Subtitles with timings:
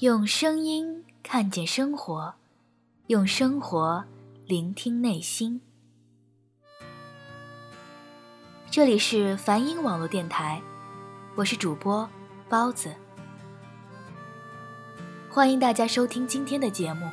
[0.00, 2.34] 用声音看见生活，
[3.06, 4.04] 用生活
[4.44, 5.62] 聆听内心。
[8.70, 10.60] 这里是梵音网络电台，
[11.34, 12.06] 我是主播
[12.46, 12.94] 包子，
[15.30, 17.10] 欢迎大家收听今天的节目。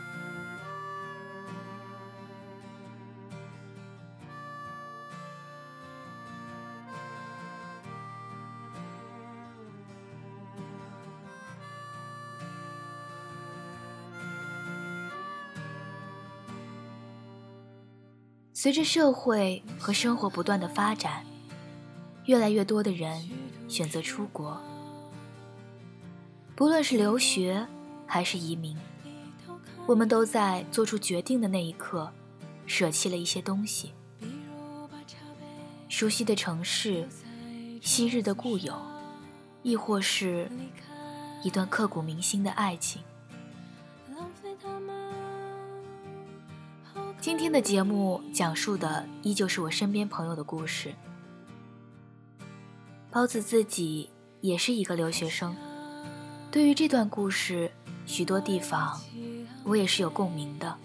[18.63, 21.25] 随着社会和生活不断的发展，
[22.27, 23.29] 越来越多的人
[23.67, 24.57] 选择出国。
[26.55, 27.67] 不论是留学
[28.07, 28.77] 还是移民，
[29.85, 32.09] 我们都在做出决定的那一刻，
[32.65, 33.91] 舍弃了一些东西：
[35.89, 37.05] 熟悉的城市、
[37.81, 38.73] 昔日的故友，
[39.61, 40.49] 亦或是
[41.43, 43.01] 一段刻骨铭心的爱情。
[47.23, 50.93] 今天的节目讲述的依旧是我身边朋友的故事。
[53.09, 54.09] 包子自己
[54.41, 55.55] 也是一个留学生，
[56.51, 57.71] 对于这段故事，
[58.05, 58.99] 许多地方
[59.63, 60.75] 我也是有共鸣的。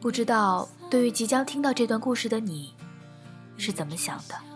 [0.00, 2.74] 不知道对于即将听到这段故事的你，
[3.56, 4.49] 是怎么想的？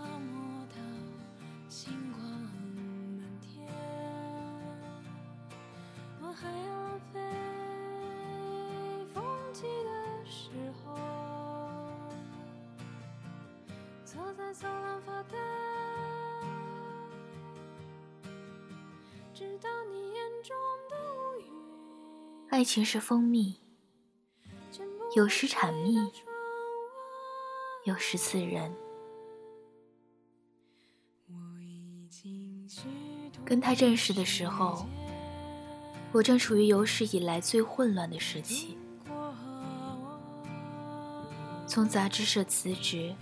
[22.75, 23.61] 情是蜂蜜，
[25.15, 25.97] 有时产蜜，
[27.85, 28.75] 有时刺人。
[33.45, 34.89] 跟他认识的时候，
[36.11, 38.77] 我正处于有史以来最混乱的时期。
[41.69, 43.15] 从杂志社辞职，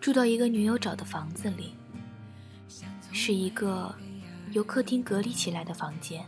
[0.00, 1.74] 住到一个女友找的房子里，
[3.12, 3.94] 是一个
[4.52, 6.24] 由客厅隔离起来的房间。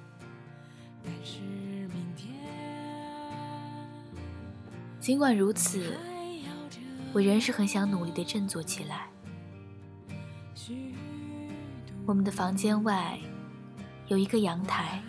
[5.04, 5.98] 尽管如此，
[7.12, 9.06] 我仍是很想努力的振作起来。
[12.06, 13.18] 我们的房间外
[14.06, 15.02] 有一个阳台，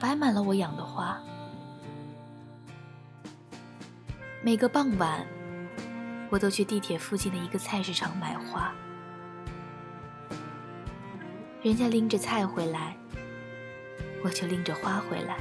[0.00, 1.20] 摆满了我养的花。
[4.42, 5.26] 每个傍晚，
[6.30, 8.74] 我都去地铁附近的一个菜市场买花。
[11.62, 12.96] 人家拎着菜回来，
[14.24, 15.36] 我就拎着花回来。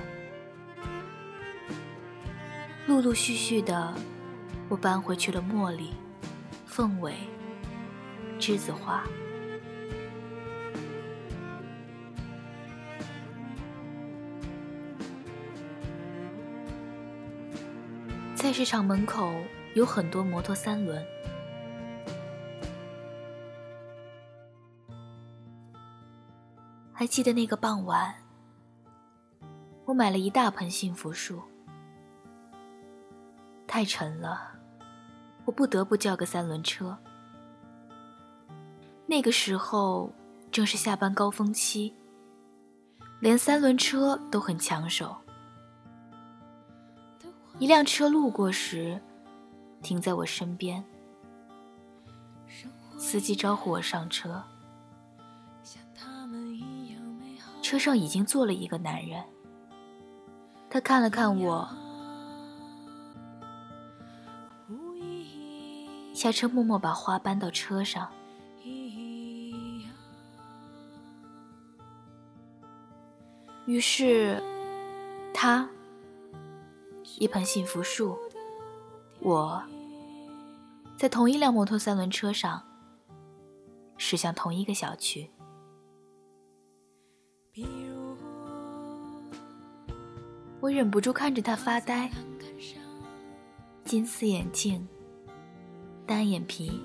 [2.88, 3.94] 陆陆续续的，
[4.70, 5.90] 我搬回去了茉莉、
[6.68, 7.16] 凤尾、
[8.40, 9.04] 栀子花。
[18.36, 19.34] 菜市场门口
[19.74, 21.04] 有很多摩托三轮，
[26.94, 28.14] 还记得那个傍晚，
[29.86, 31.42] 我买了一大盆幸福树。
[33.76, 34.54] 太沉了，
[35.44, 36.98] 我不得不叫个三轮车。
[39.06, 40.14] 那个时候
[40.50, 41.94] 正是下班高峰期，
[43.20, 45.18] 连三轮车都很抢手。
[47.60, 49.02] 一辆车路过时，
[49.82, 50.82] 停在我身边，
[52.98, 54.42] 司机招呼我上车。
[57.62, 59.22] 车上已经坐了一个男人，
[60.70, 61.68] 他看了看我。
[66.26, 68.10] 下车，默默把花搬到车上。
[73.68, 74.42] 于是，
[75.36, 75.70] 他
[77.20, 78.18] 一盆幸福树，
[79.20, 79.62] 我
[80.98, 82.64] 在同一辆摩托三轮车上
[83.96, 85.30] 驶向同一个小区。
[90.60, 92.10] 我忍不住看着他发呆，
[93.84, 94.88] 金丝眼镜。
[96.06, 96.80] 单眼皮，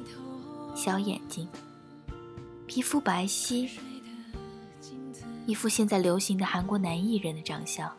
[0.75, 1.47] 小眼睛，
[2.67, 3.69] 皮肤白皙，
[5.47, 7.91] 一副现在流行的韩国男艺人的长相。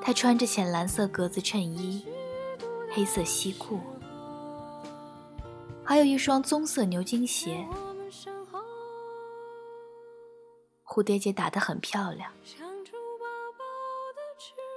[0.00, 2.06] 他穿着浅蓝色格子衬衣，
[2.92, 3.80] 黑色西裤，
[5.82, 7.66] 还有一双棕色牛津鞋，
[10.84, 12.30] 蝴蝶结打得很漂亮。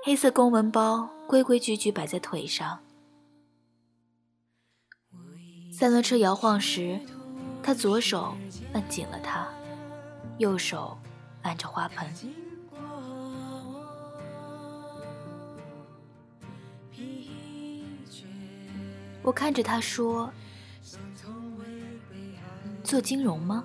[0.04, 2.80] 黑色公文包规规矩矩摆在腿上。
[5.80, 7.00] 三轮车摇晃时，
[7.62, 8.36] 他左手
[8.74, 9.48] 按紧了它，
[10.40, 10.98] 右手
[11.44, 12.12] 按着花盆。
[19.22, 20.34] 我看着他说
[22.84, 23.64] ：“做金融吗？”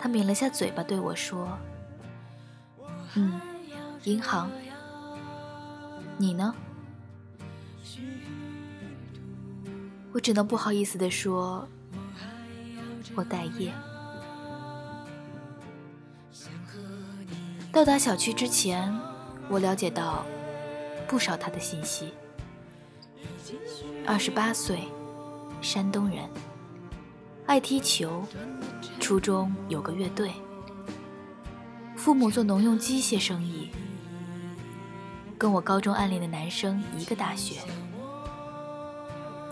[0.00, 1.58] 他抿了下嘴巴对我说
[3.14, 3.38] ：“嗯，
[4.04, 4.50] 银行。
[6.16, 6.54] 你呢？”
[10.14, 11.66] 我只能不好意思地说
[13.16, 13.72] ：“我待业。”
[17.72, 18.96] 到达小区之前，
[19.48, 20.24] 我了解到。
[21.06, 22.14] 不少他的信息。
[24.06, 24.88] 二十八岁，
[25.60, 26.26] 山东人，
[27.46, 28.24] 爱踢球，
[28.98, 30.32] 初中有个乐队，
[31.94, 33.68] 父母做农用机械生意，
[35.36, 37.60] 跟我高中暗恋的男生一个大学，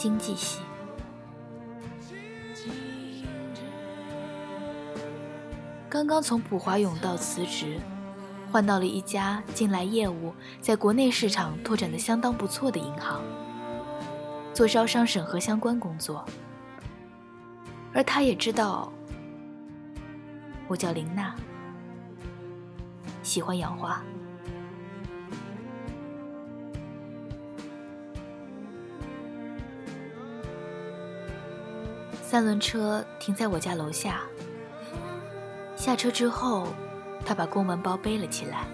[0.03, 0.59] 经济系，
[5.89, 7.79] 刚刚从普华永道辞职。
[8.51, 13.23] 换到了一家近来业务在国内市场拓展的相当不错的银行，
[14.53, 16.25] 做招商审核相关工作。
[17.95, 18.93] 而他也知道
[20.67, 21.33] 我叫林娜，
[23.23, 24.03] 喜欢养花。
[32.33, 34.23] 三轮车停在我家楼下，
[35.77, 36.67] 下车之后。
[37.27, 38.65] 他把公文包背了起来，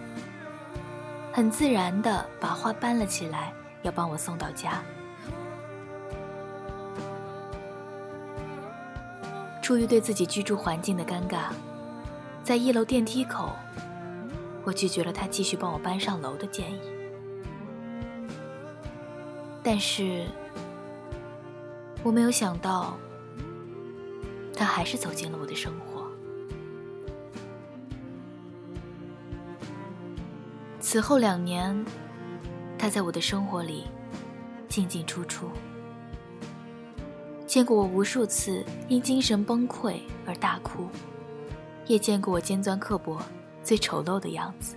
[1.33, 3.53] 很自然地把花搬了起来，
[3.83, 4.81] 要帮我送到家。
[9.61, 11.49] 出于对自己居住环境的尴尬，
[12.45, 13.51] 在一楼电梯口，
[14.63, 16.81] 我拒绝了他继续帮我搬上楼的建议。
[19.65, 20.27] 但是，
[22.05, 22.97] 我没有想到，
[24.59, 26.05] 他还是走进了我的生活。
[30.81, 31.85] 此后两年，
[32.77, 33.85] 他在我的生活里
[34.67, 35.49] 进进出出，
[37.47, 40.89] 见过我无数次因精神崩溃而大哭，
[41.87, 43.17] 也见过我尖钻刻薄、
[43.63, 44.75] 最丑陋的样子。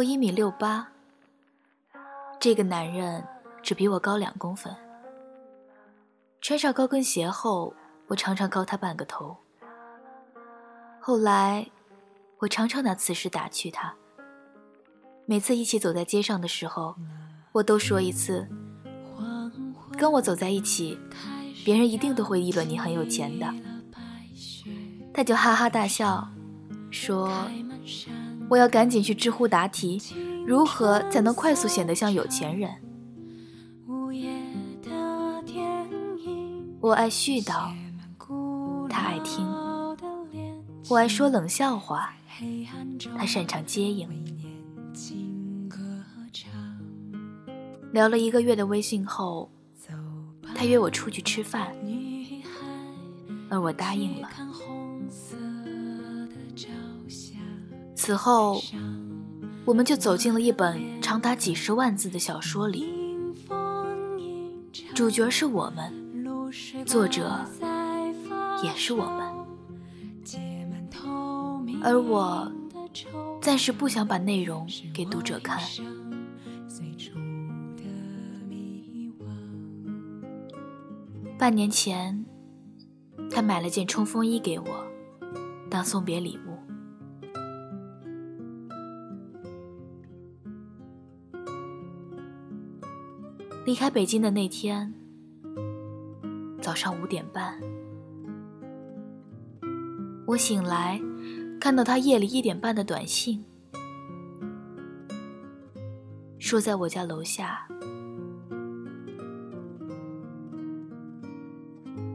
[0.00, 0.88] 我一米六八，
[2.40, 3.22] 这个男人。
[3.62, 4.74] 只比我高两公分。
[6.40, 7.74] 穿上高跟鞋后，
[8.06, 9.36] 我常常高他半个头。
[10.98, 11.68] 后来，
[12.38, 13.94] 我常常拿此事打趣他。
[15.26, 16.96] 每次一起走在街上的时候，
[17.52, 18.48] 我都说一次
[19.98, 20.98] ：“跟我走在一起，
[21.62, 23.46] 别人一定都会议论你很有钱的。”
[25.12, 26.26] 他就哈哈大笑，
[26.90, 27.30] 说
[28.50, 30.02] ：“我要赶紧去知乎答题，
[30.44, 32.68] 如何才能快速显得像有钱人？”
[36.82, 37.70] 我爱絮叨，
[38.88, 39.46] 他爱听；
[40.88, 42.12] 我爱说冷笑话，
[43.16, 44.08] 他擅长接应。
[47.92, 49.50] 聊了一个月的微信后，
[50.54, 51.72] 他约我出去吃饭，
[53.50, 54.28] 而我答应了。
[58.00, 58.62] 此后，
[59.66, 62.90] 我们就走进了一本长达几十万字的小说里，
[64.94, 66.00] 主角是我们。
[66.86, 67.44] 作者
[68.64, 69.20] 也是我们，
[71.82, 72.50] 而我
[73.38, 75.60] 暂时不想把内容给读者看。
[81.38, 82.24] 半年前，
[83.30, 84.86] 他买了件冲锋衣给我，
[85.68, 86.49] 当送别礼物。
[93.70, 94.92] 离开北京的那天。
[96.60, 97.56] 早上五点半，
[100.26, 101.00] 我醒来，
[101.60, 103.44] 看到他夜里一点半的短信，
[106.40, 107.68] 说在我家楼下。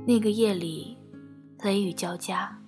[0.06, 0.98] 那个夜里，
[1.64, 2.60] 雷雨交加，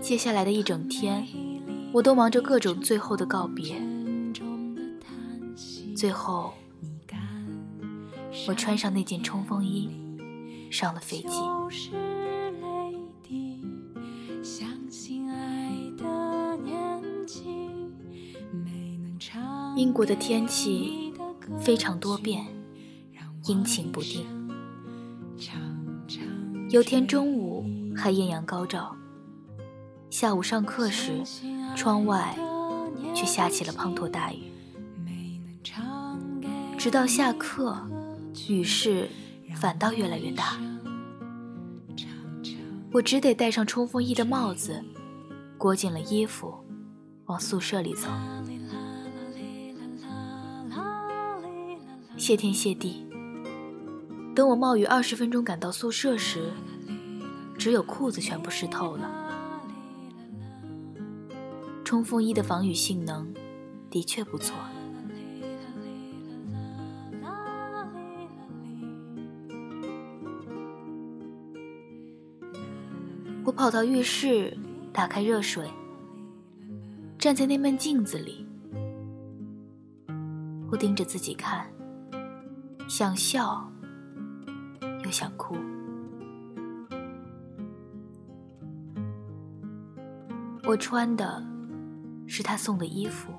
[0.00, 1.26] 接下来的一整天，
[1.92, 3.76] 我都忙着各种最后的告别，
[6.04, 6.52] 最后。
[8.46, 9.88] 我穿上那件冲锋衣，
[10.70, 11.40] 上了飞机。
[19.76, 21.14] 英国的天气
[21.58, 22.44] 非常多变，
[23.46, 24.26] 阴晴不定。
[26.68, 27.64] 有天中午
[27.96, 28.94] 还艳阳高照，
[30.10, 31.22] 下午上课时，
[31.74, 32.36] 窗外
[33.14, 34.52] 却下起了滂沱大雨。
[36.84, 37.74] 直到下课，
[38.46, 39.08] 雨势
[39.56, 40.60] 反倒越来越大。
[42.92, 44.84] 我只得戴上冲锋衣的帽子，
[45.56, 46.54] 裹紧了衣服，
[47.24, 48.10] 往宿舍里走。
[52.18, 53.06] 谢天谢地，
[54.34, 56.52] 等我冒雨二十分钟赶到宿舍时，
[57.56, 59.10] 只有裤子全部湿透了。
[61.82, 63.32] 冲锋衣的防雨性能
[63.88, 64.54] 的确不错。
[73.56, 74.56] 跑到浴室，
[74.92, 75.68] 打开热水，
[77.18, 78.46] 站在那面镜子里，
[80.70, 81.66] 我盯着自己看，
[82.88, 83.70] 想笑
[85.04, 85.56] 又想哭。
[90.64, 91.42] 我穿的。
[92.26, 93.30] 是他送的衣服，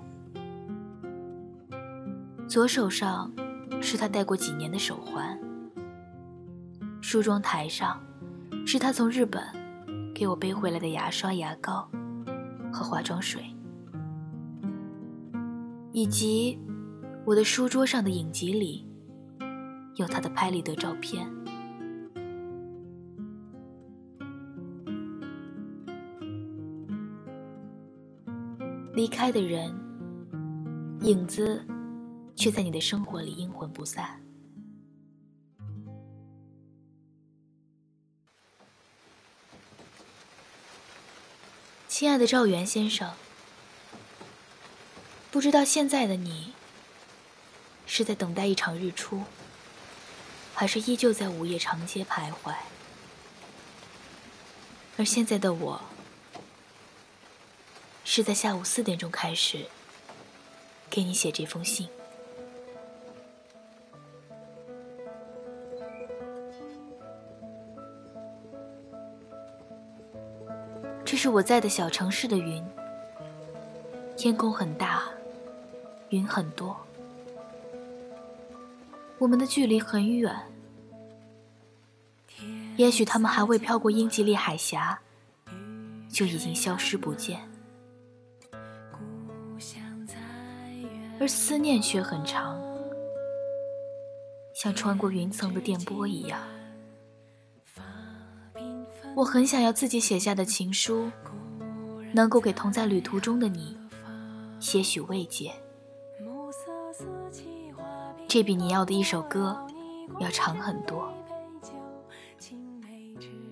[2.48, 3.34] 左手上
[3.82, 5.38] 是他戴过几年的手环，
[7.02, 8.00] 梳妆台上
[8.64, 9.44] 是他从日本
[10.16, 11.90] 给我背回来的牙刷、牙膏
[12.72, 13.44] 和化妆水，
[15.92, 16.58] 以及
[17.26, 18.88] 我的书桌上的影集里
[19.96, 21.30] 有他的拍立得照片。
[28.94, 29.70] 离开的人，
[31.02, 31.62] 影子
[32.36, 34.25] 却在你的生活里阴魂不散。
[41.98, 43.14] 亲爱的赵元先生，
[45.32, 46.54] 不知道现在的你
[47.86, 49.24] 是在等待一场日出，
[50.54, 52.54] 还是依旧在午夜长街徘徊？
[54.98, 55.82] 而现在的我。
[58.04, 59.68] 是在下午四点钟开始
[60.90, 61.88] 给你写这封信。
[71.26, 72.64] 是我在的小城市的云，
[74.16, 75.02] 天空很大，
[76.10, 76.78] 云很多，
[79.18, 80.32] 我们的距离很远，
[82.78, 85.00] 也许他们还未飘过英吉利海峡，
[86.12, 87.40] 就已经消失不见。
[91.20, 92.62] 而思念却很长，
[94.54, 96.40] 像穿过云层的电波一样。
[99.16, 101.10] 我很想要自己写下的情书，
[102.14, 103.78] 能够给同在旅途中的你
[104.60, 105.54] 些许慰藉。
[108.28, 109.58] 这比你要的一首歌
[110.20, 111.10] 要长很多。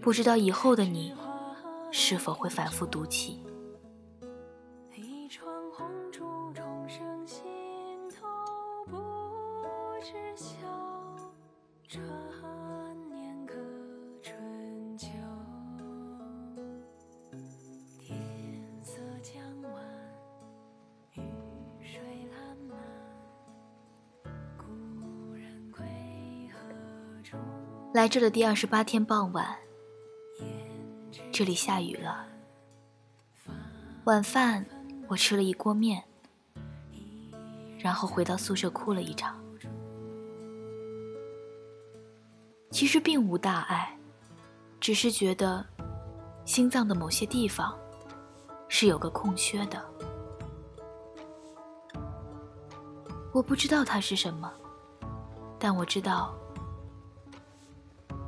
[0.01, 1.13] 不知道以后的你
[1.91, 3.39] 是否会反复读起。
[28.03, 29.57] 来这的第二十八天傍晚，
[31.31, 32.27] 这里下雨了。
[34.03, 34.65] 晚饭
[35.07, 36.03] 我吃了一锅面，
[37.79, 39.41] 然后回到宿舍哭了一场。
[42.72, 43.98] 其实并无大碍，
[44.81, 45.65] 只是觉得
[46.43, 47.74] 心脏的某些地方
[48.67, 49.81] 是有个空缺的。
[53.31, 54.51] 我不知道它是什么，
[55.57, 56.38] 但我知道。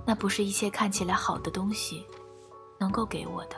[0.05, 2.05] 那不是一切看起来好的东西
[2.79, 3.55] 能够给我的。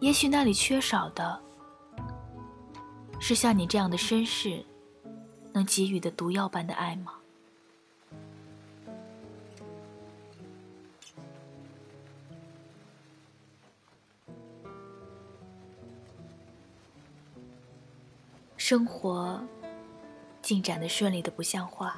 [0.00, 1.40] 也许那里缺少的，
[3.20, 4.64] 是像你这样的绅士
[5.52, 7.14] 能给予的毒药般的爱吗？
[18.56, 19.40] 生活
[20.42, 21.96] 进展的顺利的不像话。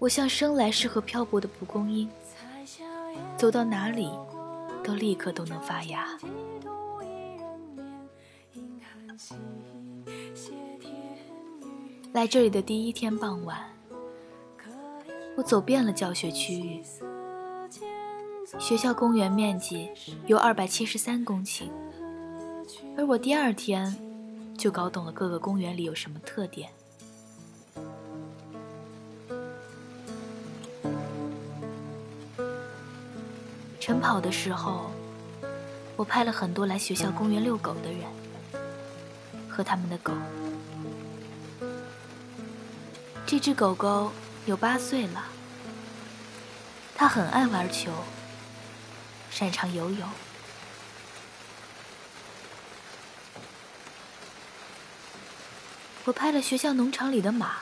[0.00, 2.08] 我像生来适合漂泊的蒲公英，
[3.36, 4.10] 走到哪里
[4.82, 6.06] 都立刻都能发芽。
[12.14, 13.70] 来这里的第一天傍晚，
[15.36, 16.82] 我走遍了教学区域。
[18.58, 19.90] 学校公园面积
[20.26, 21.68] 有二百七十三公顷，
[22.96, 23.94] 而我第二天
[24.56, 26.70] 就搞懂了各个公园里有什么特点。
[33.90, 34.88] 晨跑的时候，
[35.96, 38.02] 我拍了很多来学校公园遛狗的人
[39.48, 40.12] 和他们的狗。
[43.26, 44.12] 这只狗狗
[44.46, 45.24] 有八岁了，
[46.94, 47.90] 它很爱玩球，
[49.28, 50.08] 擅长游泳。
[56.04, 57.56] 我拍了学校农场里的马，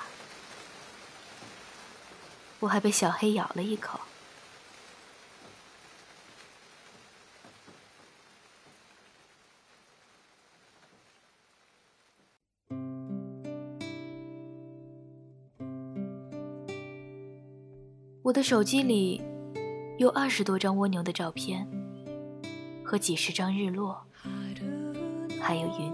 [2.61, 3.98] 我还被小黑咬了一口。
[18.29, 19.23] 我的手机里
[19.97, 21.67] 有二十多张蜗牛的照片，
[22.85, 23.99] 和几十张日落，
[25.41, 25.91] 还有云。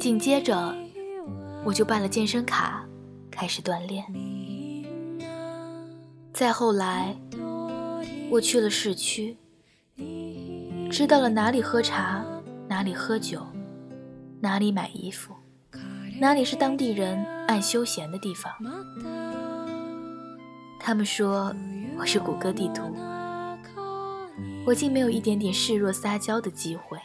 [0.00, 0.74] 紧接着，
[1.66, 2.88] 我就办了健身卡，
[3.30, 4.02] 开始锻炼。
[6.32, 7.14] 再后来，
[8.30, 9.36] 我去了市区，
[10.90, 12.24] 知道了哪里喝茶，
[12.66, 13.46] 哪里喝酒，
[14.40, 15.34] 哪里买衣服。
[16.20, 18.52] 哪里是当地人爱休闲的地方？
[20.78, 21.54] 他们说
[21.98, 22.94] 我是谷歌地图，
[24.64, 26.98] 我竟没有一点点示弱撒娇的机会。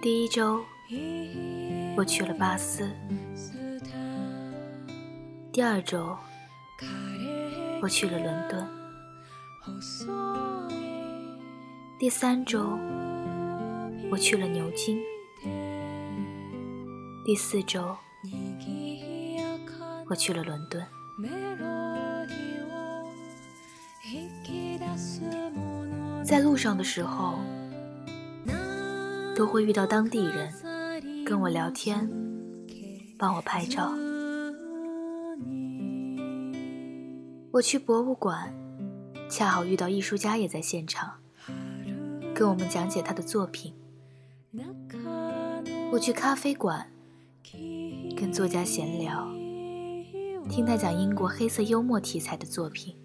[0.00, 0.64] 第一周，
[1.96, 2.84] 我去了巴斯；
[5.52, 6.16] 第二周，
[7.82, 8.64] 我去了伦敦；
[11.98, 12.78] 第三周。
[14.08, 15.02] 我去了牛津，
[17.24, 17.96] 第四周，
[20.08, 20.84] 我去了伦敦。
[26.24, 27.34] 在路上的时候，
[29.34, 30.52] 都会遇到当地人，
[31.24, 32.08] 跟我聊天，
[33.18, 33.92] 帮我拍照。
[37.50, 38.54] 我去博物馆，
[39.28, 41.18] 恰好遇到艺术家也在现场，
[42.34, 43.74] 跟我们讲解他的作品。
[45.92, 46.86] 我去咖啡馆，
[48.16, 49.26] 跟作家闲聊，
[50.48, 52.96] 听他讲英国黑色幽默题材的作品。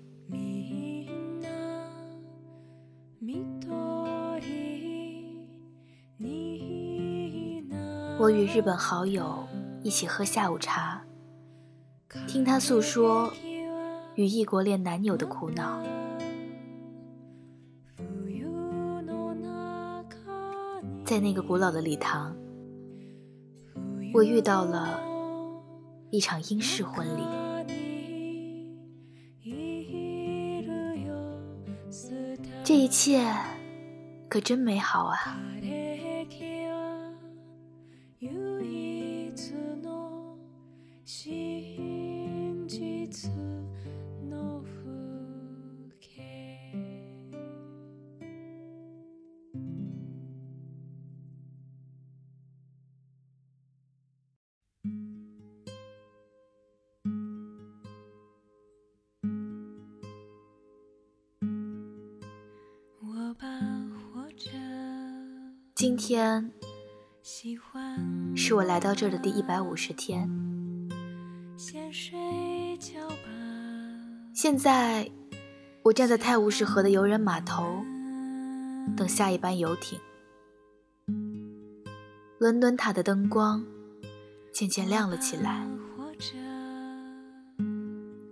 [8.20, 9.48] 我与日本好友
[9.82, 11.02] 一起喝下午茶，
[12.28, 13.34] 听他诉说
[14.16, 15.82] 与异国恋男友的苦恼。
[21.12, 22.34] 在那个古老的礼堂，
[24.14, 24.98] 我遇到了
[26.10, 27.22] 一场英式婚礼。
[32.64, 33.30] 这一切
[34.30, 35.38] 可真美好啊！
[66.04, 66.52] 天
[68.34, 70.28] 是我来到这的第一百五十天。
[74.34, 75.12] 现在
[75.84, 77.84] 我站在泰晤士河的游人码头，
[78.98, 80.00] 等下一班游艇。
[82.40, 83.64] 伦敦塔的灯光
[84.52, 85.68] 渐渐亮了起来，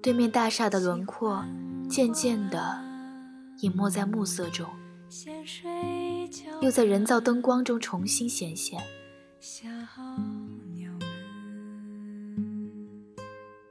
[0.02, 1.46] 对面大厦的轮廓
[1.88, 2.82] 渐渐地
[3.60, 4.68] 隐没在暮色中。
[6.62, 8.80] 又在人造灯光中重新显现。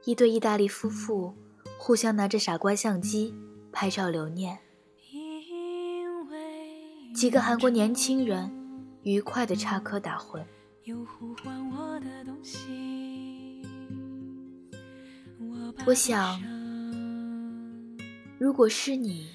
[0.03, 1.33] 一对意大利夫妇
[1.77, 3.33] 互相拿着傻瓜相机
[3.71, 4.57] 拍照留念。
[7.15, 8.51] 几个韩国年轻人
[9.03, 10.43] 愉快地插科打诨。
[15.85, 16.41] 我想，
[18.37, 19.29] 如果是你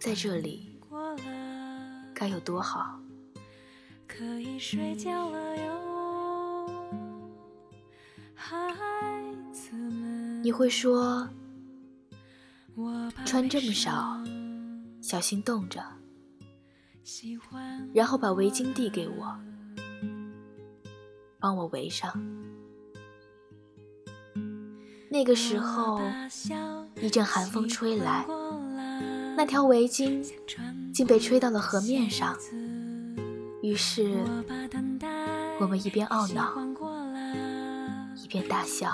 [0.00, 0.67] 在这里。
[2.18, 2.98] 该有多好！
[10.42, 11.28] 你会说，
[13.24, 14.20] 穿这么少，
[15.00, 15.80] 小心冻着。
[17.94, 19.38] 然后把围巾递给我，
[21.38, 22.12] 帮我围上。
[25.08, 26.00] 那个时候，
[27.00, 28.26] 一阵寒风吹来，
[29.38, 30.26] 那条围巾。
[30.92, 32.36] 竟被吹到了河面上，
[33.62, 34.24] 于是
[35.60, 36.54] 我们一边懊恼，
[38.16, 38.90] 一边大笑。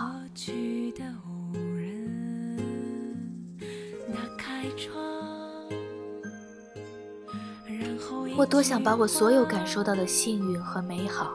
[8.36, 11.32] 我多想把我所有感受到的幸运和美好，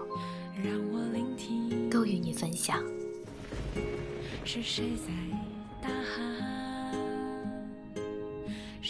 [1.90, 2.80] 都与你分享。
[4.46, 5.12] 是谁在
[5.82, 6.39] 大喊？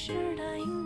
[0.01, 0.79] 是的，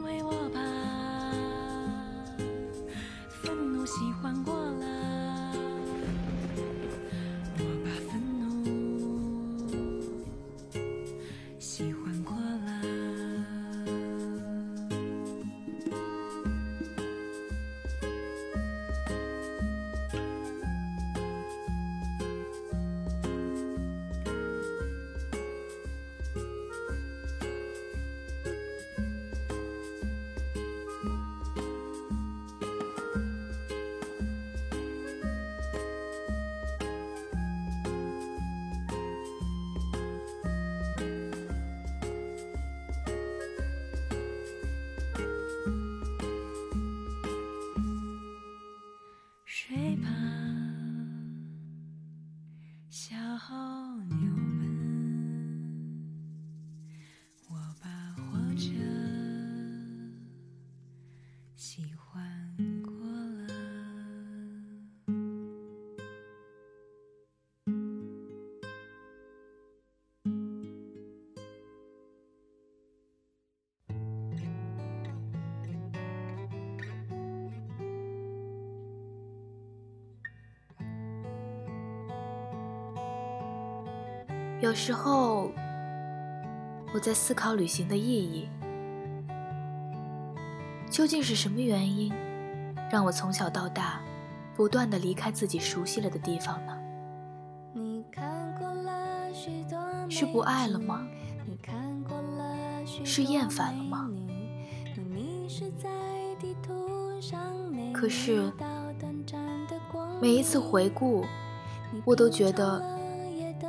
[84.63, 85.52] 有时候，
[86.93, 88.47] 我在思考旅行的意义。
[90.89, 92.13] 究竟是什么原因，
[92.89, 93.99] 让我从小到大，
[94.56, 96.80] 不断的离开自己熟悉了的地方呢？
[100.10, 101.06] 是不爱了吗？
[103.04, 104.10] 是厌烦了吗？
[107.93, 108.49] 可是，
[110.21, 111.26] 每一次回顾，
[112.06, 113.03] 我都觉得。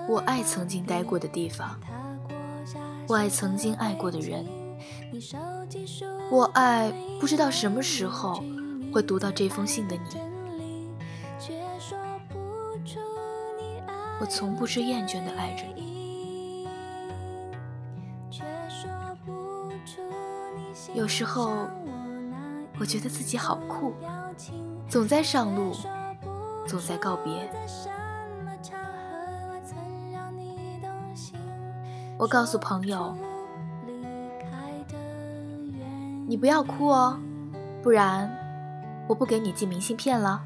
[0.06, 1.78] 我爱曾经待过的地方，
[3.08, 4.46] 我爱曾经爱过的人，
[6.30, 8.42] 我爱不知道什么时候
[8.92, 10.00] 会读到这封信的你。
[14.20, 16.68] 我从不知厌倦的爱着你。
[20.94, 21.66] 有时候，
[22.78, 23.94] 我觉得自己好酷，
[24.88, 25.74] 总在上路，
[26.66, 27.50] 总在告别。
[32.24, 33.14] 我告诉朋友
[36.26, 37.20] ：“你不要哭哦，
[37.82, 38.34] 不然
[39.06, 40.42] 我不给你寄明信片了。”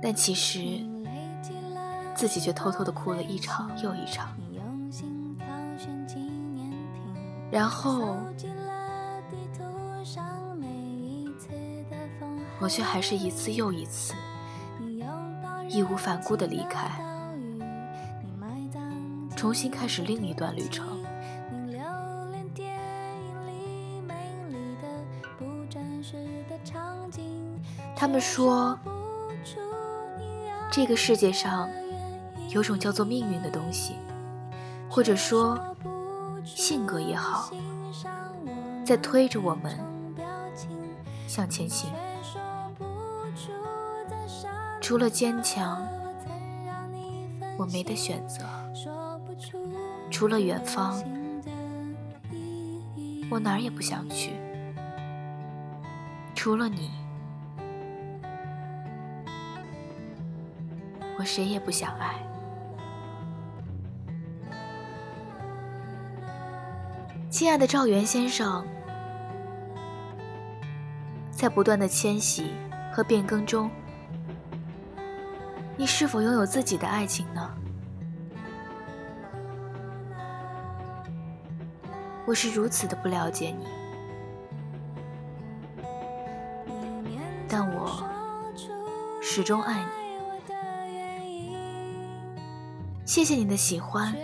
[0.00, 0.82] 但其实
[2.14, 4.34] 自己却偷偷的哭了一场又一场，
[7.50, 8.16] 然后
[12.58, 14.14] 我却还是一次又一次
[15.68, 16.90] 义无反顾的离开。
[19.38, 20.84] 重新开始另一段旅程。
[27.94, 28.76] 他们说，
[30.72, 31.70] 这个世界上
[32.48, 33.94] 有种叫做命运的东西，
[34.90, 35.56] 或者说
[36.44, 37.52] 性格也好，
[38.84, 39.78] 在推着我们
[41.28, 41.92] 向前行。
[44.80, 45.86] 除了坚强，
[47.56, 48.44] 我没得选择。
[50.18, 51.00] 除了远方，
[53.30, 54.32] 我哪儿也不想去。
[56.34, 56.90] 除了你，
[61.16, 62.16] 我谁也不想爱。
[67.30, 68.66] 亲爱的赵元先生，
[71.30, 72.50] 在不断的迁徙
[72.92, 73.70] 和变更中，
[75.76, 77.54] 你是否拥有自己的爱情呢？
[82.28, 83.64] 我是如此的不了解你，
[87.48, 88.06] 但我
[89.22, 89.88] 始终爱你。
[93.06, 94.14] 谢谢你的喜欢，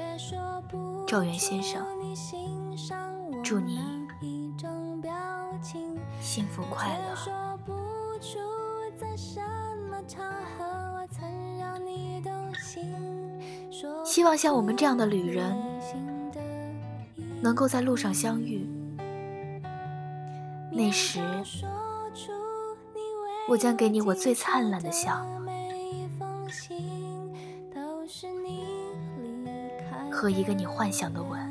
[1.07, 1.83] 赵源先生。
[3.43, 3.81] 祝你
[6.21, 7.15] 幸福快乐。
[14.05, 15.74] 希望像我们这样的旅人。
[17.45, 18.67] 能够在路上相遇。
[20.73, 21.21] 那时
[23.47, 25.25] 我将给你我最灿烂的笑
[30.11, 31.44] 和一个你幻想的吻。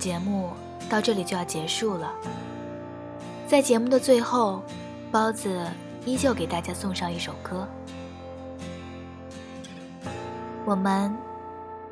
[0.00, 0.48] 节目
[0.88, 2.10] 到这里就要结束了，
[3.46, 4.62] 在节目的最后，
[5.12, 5.66] 包子
[6.06, 7.68] 依旧给大家送上一首歌，
[10.64, 11.14] 我们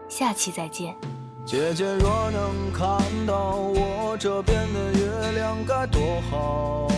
[0.09, 0.97] 下期再见。
[1.45, 6.89] 姐姐若能看到我这边的月亮该多好，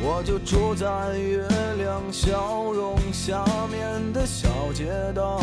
[0.00, 5.40] 我就住在月亮笑容下面的小街道。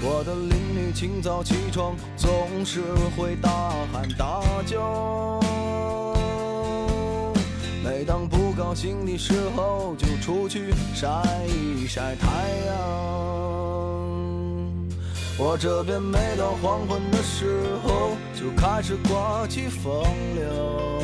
[0.00, 2.80] 我的邻居清早起床总是
[3.16, 5.40] 会大喊大叫，
[7.82, 11.08] 每当不高兴的时候就出去晒
[11.46, 12.26] 一晒太
[12.66, 12.76] 阳。
[15.36, 20.02] 我这边每到黄昏的时候就开始刮起风
[20.34, 21.00] 流，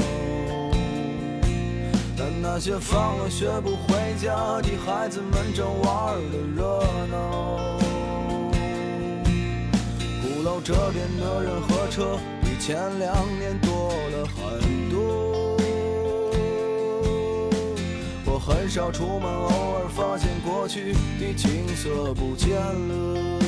[2.16, 7.83] 但那些放了学不回家的孩子们正玩的热闹。
[10.64, 15.58] 这边的人和车比前两年多了很多。
[18.24, 23.38] 我很少出门，偶尔发现过去的景色不见了。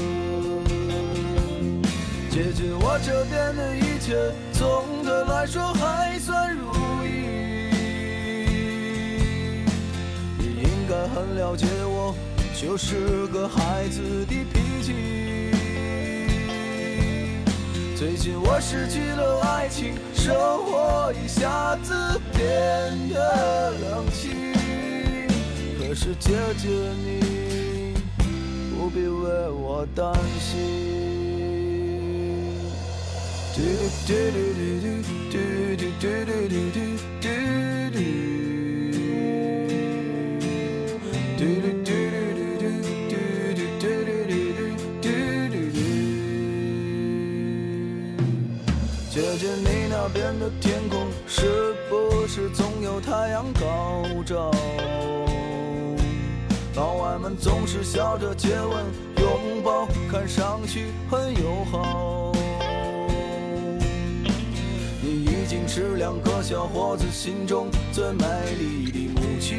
[2.29, 4.14] 姐姐，我这边的一切
[4.52, 6.70] 总的来说还算如
[7.02, 7.72] 意。
[10.37, 12.14] 你应该很了解我，
[12.55, 15.36] 就是个孩子的脾气。
[17.98, 21.94] 最近我失去了爱情，生活一下子
[22.37, 24.52] 变得冷清。
[25.78, 27.94] 可是姐姐你
[28.76, 30.52] 不必为我担心。
[33.54, 33.64] 嘟嘟
[34.06, 34.12] 嘟
[34.52, 35.40] 嘟嘟
[35.72, 36.04] 嘟嘟
[36.50, 36.68] 嘟
[37.22, 37.24] 嘟
[37.92, 38.36] 嘟。
[50.09, 54.53] 那边的天空是不是总有太阳高照？
[56.77, 58.85] 老外们总是笑着接吻、
[59.19, 62.31] 拥抱，看上去很友好。
[65.03, 68.25] 你已经是两个小伙子心中最美
[68.61, 69.59] 丽的母亲，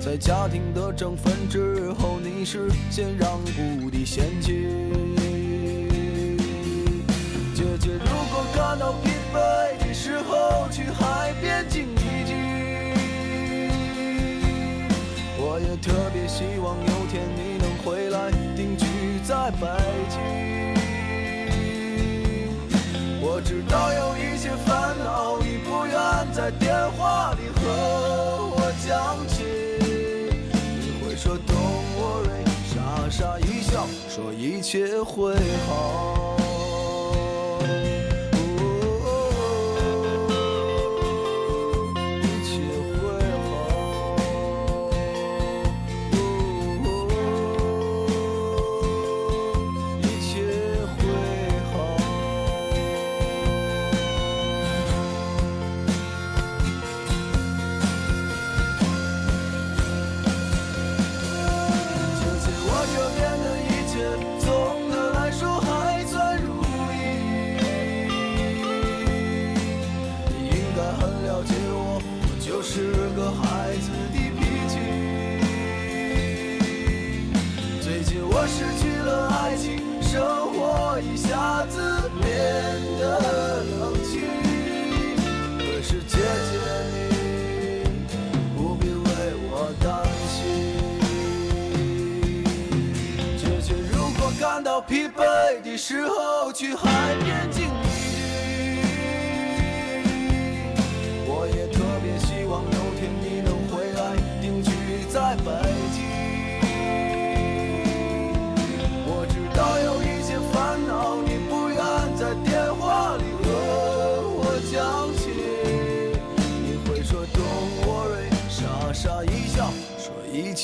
[0.00, 4.40] 在家庭的争分之后，你是先让步的先
[7.66, 7.90] 姐姐。
[7.92, 9.36] 如果感到疲惫
[9.78, 12.36] 的时候，去海边静一静。
[15.38, 18.86] 我也特别希望有天你能回来定居
[19.24, 19.66] 在北
[20.08, 20.16] 京。
[23.20, 25.94] 我知道有一些烦恼，你不愿
[26.32, 27.60] 在电话里和
[28.54, 29.44] 我讲起。
[30.80, 32.74] 你会说 Don't worry，傻
[33.10, 35.34] 傻一笑，说一切会
[35.66, 36.36] 好。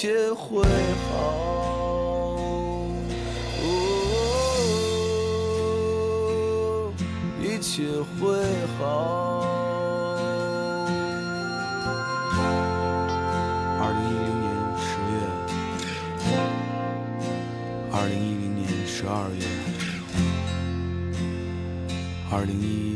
[0.02, 1.14] 一切会好，
[7.40, 7.84] 一切
[8.18, 8.42] 会
[8.80, 8.82] 好。
[13.78, 14.44] 二零一零年
[14.76, 15.14] 十月，
[17.92, 19.46] 二零一零年十二月，
[22.28, 22.91] 二零一。